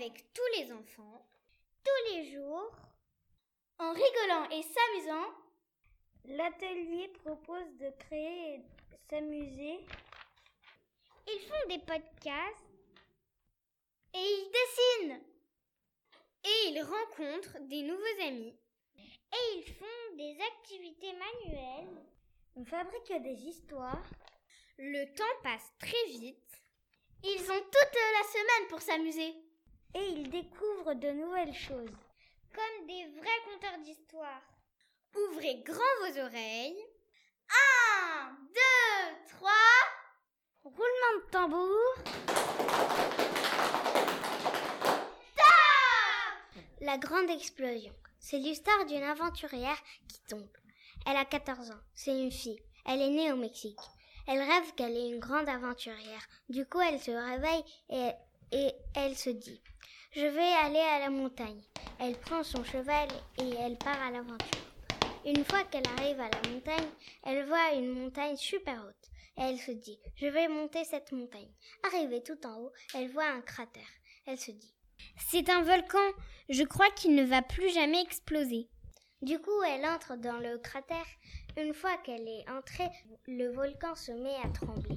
avec 0.00 0.32
tous 0.32 0.58
les 0.58 0.72
enfants, 0.72 1.28
tous 1.84 2.14
les 2.14 2.32
jours, 2.32 2.72
en 3.78 3.92
rigolant 3.92 4.48
et 4.48 4.62
s'amusant. 4.62 5.28
L'atelier 6.24 7.08
propose 7.22 7.76
de 7.76 7.90
créer 7.98 8.54
et 8.54 8.62
s'amuser. 9.10 9.84
Ils 11.26 11.40
font 11.46 11.68
des 11.68 11.80
podcasts 11.80 12.64
et 14.14 14.18
ils 14.18 14.50
dessinent. 14.50 15.20
Et 16.44 16.68
ils 16.70 16.82
rencontrent 16.82 17.58
des 17.68 17.82
nouveaux 17.82 18.22
amis. 18.26 18.56
Et 18.96 19.58
ils 19.58 19.74
font 19.74 20.16
des 20.16 20.38
activités 20.40 21.12
manuelles. 21.12 22.02
On 22.56 22.64
fabrique 22.64 23.22
des 23.22 23.36
histoires. 23.46 24.08
Le 24.78 25.14
temps 25.14 25.42
passe 25.42 25.70
très 25.78 26.06
vite. 26.06 26.62
Ils 27.22 27.52
ont 27.52 27.60
toute 27.60 27.98
la 28.14 28.26
semaine 28.28 28.68
pour 28.70 28.80
s'amuser. 28.80 29.49
Et 29.94 30.08
ils 30.10 30.30
découvrent 30.30 30.94
de 30.94 31.10
nouvelles 31.10 31.54
choses. 31.54 31.90
Comme 32.54 32.86
des 32.86 33.06
vrais 33.18 33.42
conteurs 33.52 33.78
d'histoires. 33.82 34.42
Ouvrez 35.16 35.62
grand 35.64 35.78
vos 36.00 36.20
oreilles. 36.20 36.84
Un, 37.50 38.30
deux, 38.54 39.36
trois. 39.36 39.50
Roulement 40.62 41.16
de 41.16 41.30
tambour. 41.30 41.94
La 46.80 46.96
grande 46.96 47.30
explosion. 47.30 47.92
C'est 48.18 48.38
l'histoire 48.38 48.86
d'une 48.86 49.02
aventurière 49.02 49.78
qui 50.08 50.20
tombe. 50.28 50.48
Elle 51.06 51.16
a 51.16 51.24
14 51.24 51.70
ans. 51.70 51.80
C'est 51.94 52.18
une 52.18 52.32
fille. 52.32 52.62
Elle 52.86 53.02
est 53.02 53.10
née 53.10 53.32
au 53.32 53.36
Mexique. 53.36 53.78
Elle 54.26 54.38
rêve 54.40 54.74
qu'elle 54.76 54.96
est 54.96 55.08
une 55.08 55.18
grande 55.18 55.48
aventurière. 55.48 56.26
Du 56.48 56.64
coup, 56.66 56.80
elle 56.80 57.00
se 57.00 57.10
réveille 57.10 57.64
et, 57.90 58.12
et 58.52 58.72
elle 58.94 59.16
se 59.16 59.30
dit 59.30 59.60
Je 60.12 60.26
vais 60.26 60.52
aller 60.64 60.78
à 60.78 60.98
la 61.00 61.10
montagne. 61.10 61.62
Elle 61.98 62.16
prend 62.18 62.42
son 62.42 62.64
cheval 62.64 63.08
et 63.38 63.50
elle 63.60 63.76
part 63.76 64.02
à 64.02 64.10
l'aventure. 64.10 64.60
Une 65.26 65.44
fois 65.44 65.64
qu'elle 65.64 65.86
arrive 65.98 66.20
à 66.20 66.30
la 66.30 66.50
montagne, 66.50 66.88
elle 67.24 67.44
voit 67.44 67.74
une 67.74 67.90
montagne 67.90 68.36
super 68.36 68.82
haute. 68.86 69.10
Elle 69.36 69.58
se 69.58 69.70
dit 69.70 69.98
Je 70.16 70.26
vais 70.26 70.48
monter 70.48 70.84
cette 70.84 71.12
montagne. 71.12 71.52
Arrivée 71.86 72.22
tout 72.22 72.46
en 72.46 72.58
haut, 72.58 72.72
elle 72.94 73.10
voit 73.10 73.28
un 73.28 73.40
cratère. 73.40 73.82
Elle 74.26 74.38
se 74.38 74.50
dit 74.50 74.74
C'est 75.30 75.48
un 75.50 75.62
volcan. 75.62 75.98
Je 76.48 76.64
crois 76.64 76.90
qu'il 76.90 77.14
ne 77.14 77.24
va 77.24 77.42
plus 77.42 77.70
jamais 77.72 78.02
exploser. 78.02 78.68
Du 79.22 79.38
coup, 79.38 79.62
elle 79.68 79.84
entre 79.84 80.16
dans 80.16 80.38
le 80.38 80.58
cratère. 80.58 81.06
Une 81.58 81.74
fois 81.74 81.96
qu'elle 81.98 82.26
est 82.26 82.48
entrée, 82.48 82.88
le 83.26 83.52
volcan 83.52 83.94
se 83.94 84.12
met 84.12 84.36
à 84.42 84.48
trembler. 84.48 84.96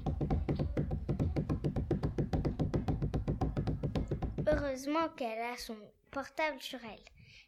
Heureusement 4.55 5.09
qu'elle 5.09 5.39
a 5.39 5.57
son 5.57 5.75
portable 6.11 6.61
sur 6.61 6.79
elle. 6.83 7.03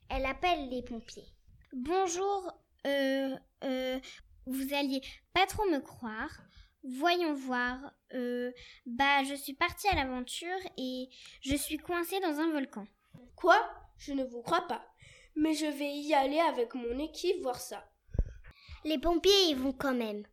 Elle 0.10 0.26
appelle 0.26 0.70
les 0.70 0.82
pompiers. 0.82 1.28
Bonjour, 1.72 2.52
euh, 2.88 3.36
euh, 3.64 4.00
vous 4.48 4.74
alliez 4.74 5.02
pas 5.32 5.46
trop 5.46 5.66
me 5.66 5.80
croire. 5.80 6.42
Voyons 6.84 7.36
voir. 7.36 7.78
Euh, 8.14 8.52
bah, 8.88 9.24
je 9.24 9.36
suis 9.36 9.54
partie 9.54 9.88
à 9.90 9.96
l'aventure 9.96 10.58
et 10.80 11.10
je 11.42 11.56
suis 11.56 11.78
coincée 11.78 12.20
dans 12.22 12.40
un 12.40 12.52
volcan. 12.52 12.88
Quoi? 13.36 13.60
Je 14.00 14.14
ne 14.14 14.24
vous 14.24 14.42
crois 14.42 14.66
pas. 14.68 14.84
Mais 15.36 15.54
je 15.54 15.68
vais 15.68 15.94
y 15.94 16.16
aller 16.16 16.40
avec 16.40 16.74
mon 16.74 16.98
équipe 16.98 17.40
voir 17.44 17.60
ça. 17.60 17.84
Les 18.84 18.98
pompiers 18.98 19.50
y 19.50 19.54
vont 19.54 19.74
quand 19.74 19.96
même. 19.96 20.26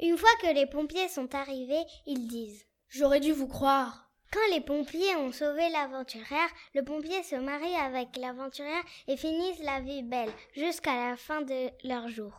Une 0.00 0.18
fois 0.18 0.30
que 0.42 0.52
les 0.52 0.66
pompiers 0.66 1.08
sont 1.08 1.34
arrivés, 1.34 1.84
ils 2.06 2.28
disent 2.28 2.66
J'aurais 2.88 3.20
dû 3.20 3.32
vous 3.32 3.48
croire. 3.48 4.09
Quand 4.32 4.54
les 4.54 4.60
pompiers 4.60 5.16
ont 5.16 5.32
sauvé 5.32 5.68
l'aventurière, 5.70 6.48
le 6.76 6.84
pompier 6.84 7.20
se 7.24 7.34
marie 7.34 7.74
avec 7.74 8.16
l'aventurière 8.16 8.84
et 9.08 9.16
finissent 9.16 9.62
la 9.64 9.80
vie 9.80 10.04
belle 10.04 10.30
jusqu'à 10.54 11.10
la 11.10 11.16
fin 11.16 11.42
de 11.42 11.68
leur 11.82 12.08
jour. 12.08 12.32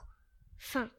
Fin. 0.57 0.89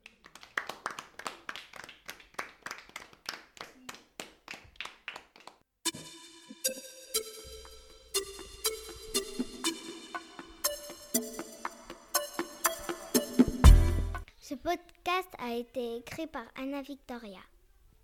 Ce 14.40 14.54
podcast 14.54 15.30
a 15.38 15.54
été 15.54 15.96
écrit 15.96 16.26
par 16.26 16.44
Anna 16.56 16.82
Victoria. 16.82 17.40